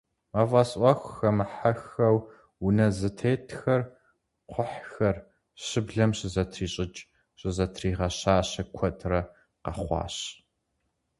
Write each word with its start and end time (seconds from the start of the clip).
Мафӏэс 0.33 0.71
ӏуэху 0.79 1.13
хэмыхьэххэу, 1.15 2.17
унэ 2.65 2.87
зэтетхэр, 2.97 3.81
кхъухьхэр, 4.49 5.17
щыблэм 5.65 6.11
щызэтрищӏыкӏ, 6.17 7.01
щызэтригъэщащэ 7.39 8.63
куэдрэ 8.75 9.21
къэхъуащ. 9.63 10.15